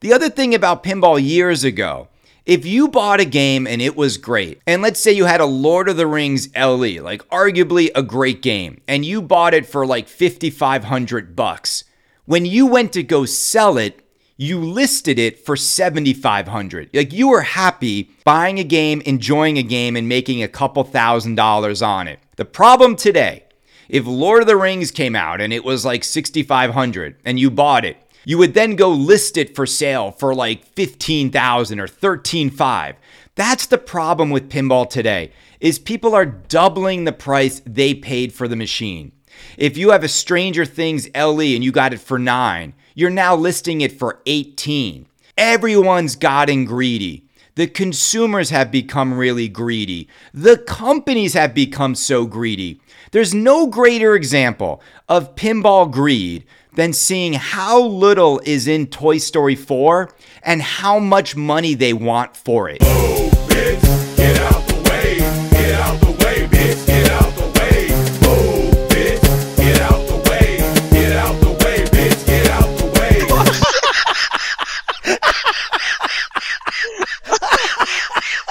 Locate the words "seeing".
56.94-57.34